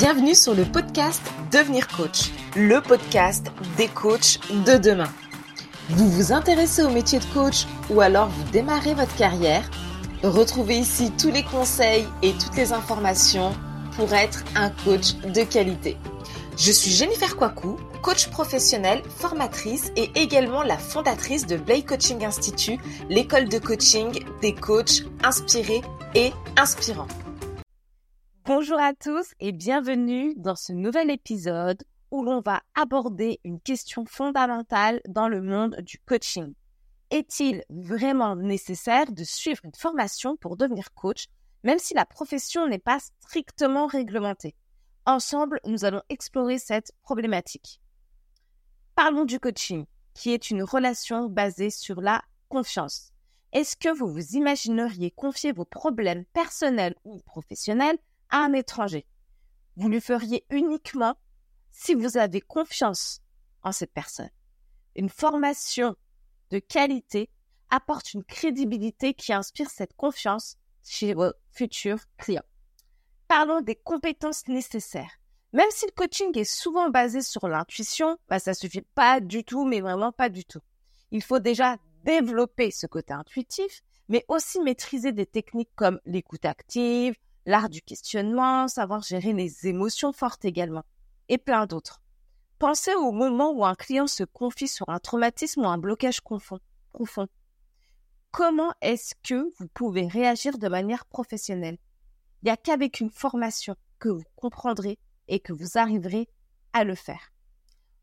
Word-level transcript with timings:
Bienvenue 0.00 0.34
sur 0.34 0.54
le 0.54 0.64
podcast 0.64 1.20
Devenir 1.52 1.86
coach, 1.86 2.30
le 2.56 2.80
podcast 2.80 3.48
des 3.76 3.86
coachs 3.86 4.40
de 4.64 4.78
demain. 4.78 5.12
Vous 5.90 6.08
vous 6.08 6.32
intéressez 6.32 6.82
au 6.82 6.88
métier 6.88 7.18
de 7.18 7.24
coach 7.34 7.66
ou 7.90 8.00
alors 8.00 8.28
vous 8.28 8.50
démarrez 8.50 8.94
votre 8.94 9.14
carrière? 9.16 9.70
Retrouvez 10.22 10.78
ici 10.78 11.12
tous 11.20 11.30
les 11.30 11.42
conseils 11.42 12.06
et 12.22 12.32
toutes 12.32 12.56
les 12.56 12.72
informations 12.72 13.52
pour 13.94 14.14
être 14.14 14.42
un 14.56 14.70
coach 14.70 15.16
de 15.16 15.42
qualité. 15.42 15.98
Je 16.56 16.72
suis 16.72 16.92
Jennifer 16.92 17.36
Kwaku, 17.36 17.76
coach 18.00 18.30
professionnelle, 18.30 19.02
formatrice 19.18 19.92
et 19.96 20.10
également 20.14 20.62
la 20.62 20.78
fondatrice 20.78 21.46
de 21.46 21.58
Blake 21.58 21.84
Coaching 21.84 22.24
Institute, 22.24 22.80
l'école 23.10 23.50
de 23.50 23.58
coaching 23.58 24.24
des 24.40 24.54
coachs 24.54 25.02
inspirés 25.22 25.82
et 26.14 26.32
inspirants. 26.56 27.08
Bonjour 28.52 28.80
à 28.80 28.94
tous 28.94 29.32
et 29.38 29.52
bienvenue 29.52 30.34
dans 30.36 30.56
ce 30.56 30.72
nouvel 30.72 31.08
épisode 31.08 31.84
où 32.10 32.24
l'on 32.24 32.40
va 32.40 32.62
aborder 32.74 33.38
une 33.44 33.60
question 33.60 34.04
fondamentale 34.06 35.00
dans 35.08 35.28
le 35.28 35.40
monde 35.40 35.76
du 35.82 36.00
coaching. 36.00 36.52
Est-il 37.12 37.62
vraiment 37.70 38.34
nécessaire 38.34 39.12
de 39.12 39.22
suivre 39.22 39.60
une 39.62 39.76
formation 39.76 40.36
pour 40.36 40.56
devenir 40.56 40.92
coach, 40.94 41.26
même 41.62 41.78
si 41.78 41.94
la 41.94 42.04
profession 42.04 42.66
n'est 42.66 42.80
pas 42.80 42.98
strictement 43.20 43.86
réglementée? 43.86 44.56
Ensemble, 45.06 45.60
nous 45.64 45.84
allons 45.84 46.02
explorer 46.08 46.58
cette 46.58 46.90
problématique. 47.02 47.80
Parlons 48.96 49.26
du 49.26 49.38
coaching, 49.38 49.86
qui 50.12 50.32
est 50.32 50.50
une 50.50 50.64
relation 50.64 51.28
basée 51.28 51.70
sur 51.70 52.00
la 52.00 52.20
confiance. 52.48 53.12
Est-ce 53.52 53.76
que 53.76 53.96
vous 53.96 54.12
vous 54.12 54.34
imagineriez 54.34 55.12
confier 55.12 55.52
vos 55.52 55.64
problèmes 55.64 56.24
personnels 56.32 56.96
ou 57.04 57.20
professionnels 57.20 57.98
un 58.30 58.52
étranger 58.52 59.06
Vous 59.76 59.88
le 59.88 60.00
feriez 60.00 60.44
uniquement 60.50 61.16
si 61.70 61.94
vous 61.94 62.16
avez 62.16 62.40
confiance 62.40 63.20
en 63.62 63.72
cette 63.72 63.92
personne. 63.92 64.30
Une 64.96 65.08
formation 65.08 65.96
de 66.50 66.58
qualité 66.58 67.30
apporte 67.70 68.14
une 68.14 68.24
crédibilité 68.24 69.14
qui 69.14 69.32
inspire 69.32 69.70
cette 69.70 69.94
confiance 69.94 70.56
chez 70.82 71.14
vos 71.14 71.32
futurs 71.52 72.00
clients 72.16 72.42
parlons 73.30 73.60
des 73.60 73.76
compétences 73.76 74.48
nécessaires. 74.48 75.20
Même 75.52 75.70
si 75.70 75.86
le 75.86 75.92
coaching 75.92 76.36
est 76.36 76.42
souvent 76.42 76.90
basé 76.90 77.22
sur 77.22 77.46
l'intuition, 77.46 78.18
bah, 78.28 78.40
ça 78.40 78.54
suffit 78.54 78.82
pas 78.96 79.20
du 79.20 79.44
tout, 79.44 79.64
mais 79.64 79.80
vraiment 79.80 80.10
pas 80.10 80.28
du 80.28 80.44
tout. 80.44 80.58
Il 81.12 81.22
faut 81.22 81.38
déjà 81.38 81.76
développer 82.02 82.72
ce 82.72 82.88
côté 82.88 83.12
intuitif, 83.12 83.82
mais 84.08 84.24
aussi 84.26 84.58
maîtriser 84.58 85.12
des 85.12 85.26
techniques 85.26 85.70
comme 85.76 86.00
l'écoute 86.06 86.44
active, 86.44 87.14
l'art 87.46 87.68
du 87.68 87.82
questionnement, 87.82 88.68
savoir 88.68 89.02
gérer 89.02 89.32
les 89.32 89.66
émotions 89.66 90.12
fortes 90.12 90.44
également, 90.44 90.84
et 91.28 91.38
plein 91.38 91.66
d'autres. 91.66 92.00
Pensez 92.58 92.94
au 92.94 93.12
moment 93.12 93.52
où 93.52 93.64
un 93.64 93.74
client 93.74 94.06
se 94.06 94.24
confie 94.24 94.68
sur 94.68 94.88
un 94.88 94.98
traumatisme 94.98 95.62
ou 95.62 95.68
un 95.68 95.78
blocage 95.78 96.20
profond. 96.20 96.58
Comment 98.30 98.74
est-ce 98.80 99.14
que 99.22 99.50
vous 99.58 99.68
pouvez 99.68 100.06
réagir 100.06 100.58
de 100.58 100.68
manière 100.68 101.06
professionnelle? 101.06 101.78
Il 102.42 102.46
n'y 102.46 102.50
a 102.50 102.56
qu'avec 102.56 103.00
une 103.00 103.10
formation 103.10 103.76
que 103.98 104.08
vous 104.08 104.24
comprendrez 104.36 104.98
et 105.28 105.40
que 105.40 105.52
vous 105.52 105.78
arriverez 105.78 106.28
à 106.72 106.84
le 106.84 106.94
faire. 106.94 107.32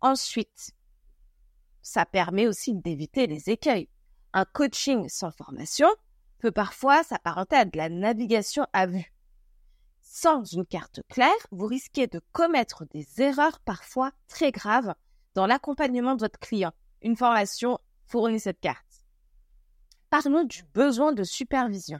Ensuite, 0.00 0.72
ça 1.82 2.06
permet 2.06 2.46
aussi 2.46 2.74
d'éviter 2.74 3.26
les 3.26 3.50
écueils. 3.50 3.88
Un 4.32 4.44
coaching 4.44 5.08
sans 5.08 5.30
formation 5.30 5.88
peut 6.38 6.52
parfois 6.52 7.02
s'apparenter 7.02 7.56
à 7.56 7.64
de 7.64 7.76
la 7.76 7.88
navigation 7.88 8.66
à 8.72 8.86
vue. 8.86 9.13
Sans 10.06 10.44
une 10.44 10.66
carte 10.66 11.00
claire, 11.08 11.30
vous 11.50 11.66
risquez 11.66 12.06
de 12.06 12.20
commettre 12.32 12.84
des 12.92 13.22
erreurs 13.22 13.58
parfois 13.60 14.12
très 14.28 14.52
graves 14.52 14.94
dans 15.34 15.46
l'accompagnement 15.46 16.14
de 16.14 16.20
votre 16.20 16.38
client. 16.38 16.72
Une 17.00 17.16
formation 17.16 17.78
fournit 18.06 18.38
cette 18.38 18.60
carte. 18.60 19.06
Parlons 20.10 20.44
du 20.44 20.62
besoin 20.74 21.14
de 21.14 21.24
supervision. 21.24 21.98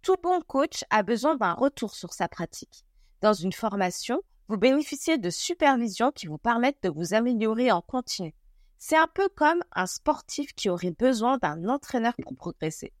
Tout 0.00 0.16
bon 0.22 0.40
coach 0.40 0.84
a 0.90 1.02
besoin 1.02 1.34
d'un 1.34 1.52
retour 1.52 1.94
sur 1.94 2.12
sa 2.12 2.28
pratique. 2.28 2.84
Dans 3.20 3.34
une 3.34 3.52
formation, 3.52 4.22
vous 4.48 4.56
bénéficiez 4.56 5.18
de 5.18 5.28
supervision 5.28 6.12
qui 6.12 6.28
vous 6.28 6.38
permettent 6.38 6.82
de 6.84 6.88
vous 6.88 7.14
améliorer 7.14 7.72
en 7.72 7.82
continu. 7.82 8.32
C'est 8.78 8.96
un 8.96 9.08
peu 9.08 9.28
comme 9.28 9.62
un 9.72 9.86
sportif 9.86 10.54
qui 10.54 10.70
aurait 10.70 10.92
besoin 10.92 11.36
d'un 11.36 11.68
entraîneur 11.68 12.14
pour 12.22 12.34
progresser. 12.36 12.92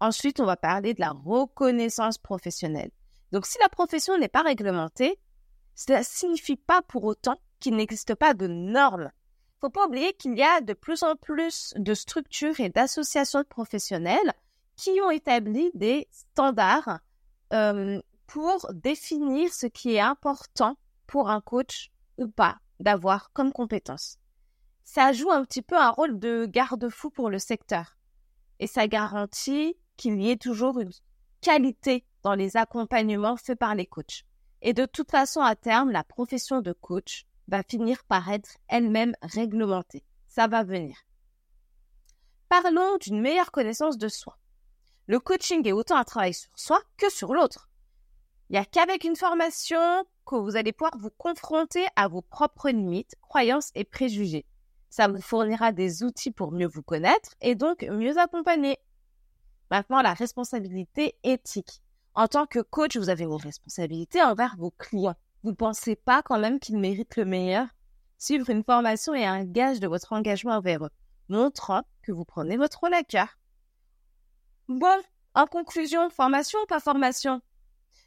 Ensuite, 0.00 0.40
on 0.40 0.44
va 0.44 0.56
parler 0.56 0.94
de 0.94 1.00
la 1.00 1.10
reconnaissance 1.10 2.18
professionnelle. 2.18 2.90
Donc, 3.32 3.46
si 3.46 3.58
la 3.60 3.68
profession 3.68 4.16
n'est 4.16 4.28
pas 4.28 4.42
réglementée, 4.42 5.18
cela 5.74 5.98
ne 5.98 6.04
signifie 6.04 6.56
pas 6.56 6.82
pour 6.82 7.04
autant 7.04 7.40
qu'il 7.60 7.76
n'existe 7.76 8.14
pas 8.14 8.34
de 8.34 8.46
normes. 8.46 9.10
Il 9.12 9.60
Faut 9.60 9.70
pas 9.70 9.86
oublier 9.86 10.12
qu'il 10.14 10.38
y 10.38 10.42
a 10.42 10.60
de 10.60 10.72
plus 10.72 11.02
en 11.02 11.16
plus 11.16 11.74
de 11.76 11.94
structures 11.94 12.60
et 12.60 12.68
d'associations 12.68 13.44
professionnelles 13.44 14.32
qui 14.76 15.00
ont 15.04 15.10
établi 15.10 15.70
des 15.74 16.06
standards 16.12 17.00
euh, 17.52 18.00
pour 18.28 18.72
définir 18.72 19.52
ce 19.52 19.66
qui 19.66 19.94
est 19.94 20.00
important 20.00 20.76
pour 21.06 21.30
un 21.30 21.40
coach 21.40 21.90
ou 22.18 22.28
pas 22.28 22.58
d'avoir 22.78 23.32
comme 23.32 23.52
compétence. 23.52 24.18
Ça 24.84 25.12
joue 25.12 25.30
un 25.30 25.44
petit 25.44 25.62
peu 25.62 25.76
un 25.76 25.90
rôle 25.90 26.18
de 26.18 26.46
garde-fou 26.46 27.10
pour 27.10 27.30
le 27.30 27.38
secteur 27.38 27.96
et 28.60 28.66
ça 28.66 28.86
garantit 28.86 29.76
qu'il 29.98 30.22
y 30.22 30.30
ait 30.30 30.36
toujours 30.36 30.80
une 30.80 30.92
qualité 31.42 32.06
dans 32.22 32.34
les 32.34 32.56
accompagnements 32.56 33.36
faits 33.36 33.58
par 33.58 33.74
les 33.74 33.84
coachs. 33.84 34.24
Et 34.62 34.72
de 34.72 34.86
toute 34.86 35.10
façon, 35.10 35.40
à 35.40 35.54
terme, 35.54 35.90
la 35.90 36.04
profession 36.04 36.62
de 36.62 36.72
coach 36.72 37.26
va 37.48 37.62
finir 37.62 38.02
par 38.04 38.30
être 38.30 38.56
elle-même 38.68 39.14
réglementée. 39.22 40.04
Ça 40.26 40.46
va 40.46 40.64
venir. 40.64 40.96
Parlons 42.48 42.96
d'une 42.98 43.20
meilleure 43.20 43.50
connaissance 43.50 43.98
de 43.98 44.08
soi. 44.08 44.38
Le 45.06 45.20
coaching 45.20 45.66
est 45.66 45.72
autant 45.72 45.96
un 45.96 46.04
travail 46.04 46.34
sur 46.34 46.50
soi 46.56 46.80
que 46.96 47.10
sur 47.10 47.34
l'autre. 47.34 47.68
Il 48.48 48.54
n'y 48.54 48.58
a 48.58 48.64
qu'avec 48.64 49.04
une 49.04 49.16
formation 49.16 50.04
que 50.26 50.36
vous 50.36 50.56
allez 50.56 50.72
pouvoir 50.72 50.96
vous 50.98 51.10
confronter 51.16 51.86
à 51.96 52.08
vos 52.08 52.22
propres 52.22 52.70
limites, 52.70 53.14
croyances 53.22 53.70
et 53.74 53.84
préjugés. 53.84 54.46
Ça 54.90 55.08
vous 55.08 55.20
fournira 55.20 55.72
des 55.72 56.02
outils 56.02 56.30
pour 56.30 56.52
mieux 56.52 56.66
vous 56.66 56.82
connaître 56.82 57.34
et 57.40 57.54
donc 57.54 57.82
mieux 57.82 58.18
accompagner. 58.18 58.78
Maintenant, 59.70 60.02
la 60.02 60.14
responsabilité 60.14 61.16
éthique. 61.22 61.82
En 62.14 62.26
tant 62.26 62.46
que 62.46 62.60
coach, 62.60 62.96
vous 62.96 63.10
avez 63.10 63.26
vos 63.26 63.36
responsabilités 63.36 64.22
envers 64.22 64.56
vos 64.58 64.70
clients. 64.72 65.16
Vous 65.44 65.50
ne 65.50 65.56
pensez 65.56 65.94
pas 65.94 66.22
quand 66.22 66.38
même 66.38 66.58
qu'ils 66.58 66.78
méritent 66.78 67.16
le 67.16 67.24
meilleur? 67.24 67.66
Suivre 68.18 68.50
une 68.50 68.64
formation 68.64 69.14
est 69.14 69.26
un 69.26 69.44
gage 69.44 69.78
de 69.78 69.86
votre 69.86 70.12
engagement 70.12 70.54
envers 70.54 70.84
eux, 70.84 70.90
montrant 71.28 71.82
que 72.02 72.10
vous 72.10 72.24
prenez 72.24 72.56
votre 72.56 72.80
rôle 72.80 72.94
à 72.94 73.04
cœur. 73.04 73.38
Bon, 74.68 75.00
en 75.34 75.46
conclusion, 75.46 76.10
formation 76.10 76.58
ou 76.62 76.66
pas 76.66 76.80
formation? 76.80 77.40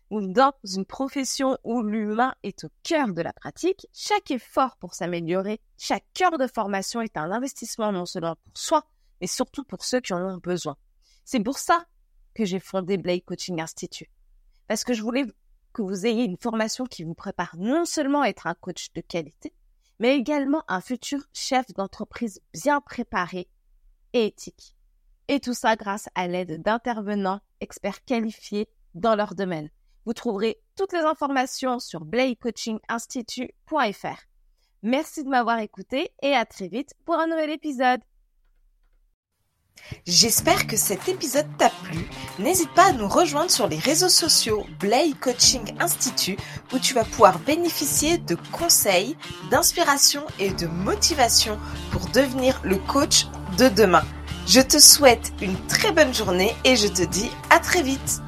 Dans 0.10 0.52
une 0.66 0.86
profession 0.86 1.58
où 1.64 1.82
l'humain 1.82 2.36
est 2.44 2.66
au 2.66 2.70
cœur 2.84 3.14
de 3.14 3.22
la 3.22 3.32
pratique, 3.32 3.88
chaque 3.94 4.32
effort 4.32 4.76
pour 4.76 4.94
s'améliorer, 4.94 5.62
chaque 5.78 6.04
heure 6.22 6.38
de 6.38 6.48
formation 6.48 7.00
est 7.00 7.16
un 7.16 7.32
investissement 7.32 7.94
non 7.94 8.06
seulement 8.06 8.36
pour 8.36 8.58
soi, 8.58 8.86
mais 9.22 9.28
surtout 9.28 9.64
pour 9.64 9.86
ceux 9.86 10.02
qui 10.02 10.12
en 10.12 10.22
ont 10.22 10.38
besoin. 10.38 10.76
C'est 11.24 11.42
pour 11.42 11.58
ça 11.58 11.86
que 12.34 12.46
j'ai 12.46 12.60
fondé 12.60 12.98
Blake 12.98 13.26
Coaching 13.26 13.62
Institute. 13.62 14.10
Parce 14.68 14.84
que 14.84 14.94
je 14.94 15.02
voulais 15.02 15.26
que 15.74 15.82
vous 15.82 16.06
ayez 16.06 16.24
une 16.24 16.38
formation 16.38 16.86
qui 16.86 17.04
vous 17.04 17.14
prépare 17.14 17.56
non 17.58 17.86
seulement 17.86 18.22
à 18.22 18.30
être 18.30 18.48
un 18.48 18.54
coach 18.54 18.92
de 18.94 19.02
qualité, 19.02 19.54
mais 20.00 20.16
également 20.16 20.64
un 20.68 20.82
futur 20.82 21.22
chef 21.34 21.68
d'entreprise 21.74 22.42
bien 22.54 22.82
préparé 22.82 23.50
et 24.14 24.28
éthique. 24.28 24.76
Et 25.28 25.40
tout 25.40 25.54
ça 25.54 25.76
grâce 25.76 26.10
à 26.16 26.28
l'aide 26.28 26.62
d'intervenants 26.62 27.42
experts 27.62 28.04
qualifiés 28.04 28.68
dans 28.96 29.16
leur 29.16 29.36
domaine. 29.36 29.70
Vous 30.06 30.14
trouverez 30.14 30.60
toutes 30.76 30.94
les 30.94 31.00
informations 31.00 31.80
sur 31.80 32.06
blakecoachinginstitute.fr. 32.06 34.22
Merci 34.84 35.24
de 35.24 35.30
m'avoir 35.30 35.60
écouté 35.60 36.12
et 36.22 36.34
à 36.34 36.46
très 36.46 36.68
vite 36.68 36.94
pour 37.06 37.16
un 37.16 37.28
nouvel 37.28 37.52
épisode. 37.52 38.02
J'espère 40.08 40.68
que 40.68 40.78
cet 40.78 41.10
épisode 41.10 41.48
t'a 41.58 41.70
plu. 41.84 42.00
N'hésite 42.40 42.74
pas 42.74 42.90
à 42.90 42.94
nous 42.94 43.08
rejoindre 43.08 43.52
sur 43.52 43.68
les 43.68 43.78
réseaux 43.78 44.10
sociaux 44.10 44.66
Blake 44.80 45.20
Coaching 45.20 45.74
Institute 45.80 46.40
où 46.74 46.80
tu 46.80 46.94
vas 46.94 47.04
pouvoir 47.04 47.40
bénéficier 47.40 48.18
de 48.18 48.36
conseils, 48.52 49.18
d'inspiration 49.52 50.24
et 50.40 50.50
de 50.52 50.68
motivation 50.68 51.60
pour 51.92 52.08
devenir 52.08 52.60
le 52.64 52.78
coach 52.78 53.28
de 53.58 53.70
demain. 53.70 54.04
Je 54.48 54.62
te 54.62 54.80
souhaite 54.80 55.34
une 55.42 55.58
très 55.68 55.92
bonne 55.92 56.14
journée 56.14 56.54
et 56.66 56.76
je 56.76 56.88
te 56.88 57.04
dis 57.04 57.30
à 57.50 57.60
très 57.60 57.84
vite. 57.84 58.22